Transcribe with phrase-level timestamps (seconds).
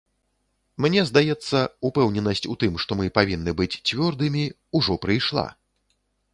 [0.85, 1.57] Мне здаецца,
[1.91, 4.43] упэўненасць у тым, што мы павінны быць цвёрдымі,
[4.81, 5.49] ужо прыйшла.